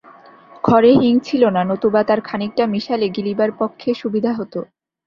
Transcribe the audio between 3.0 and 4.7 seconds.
গিলিবার পক্ষে সুবিধা হত।